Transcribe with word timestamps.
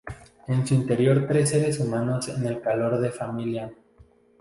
En 0.47 0.65
su 0.65 0.73
interior 0.73 1.27
tres 1.27 1.49
seres 1.51 1.79
humanos 1.79 2.27
en 2.29 2.43
el 2.47 2.59
calor 2.59 2.99
de 3.01 3.11
familia. 3.11 3.71